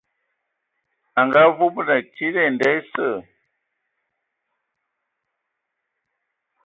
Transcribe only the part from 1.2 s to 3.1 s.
ngaavúbulu tsid ai nda esǝ.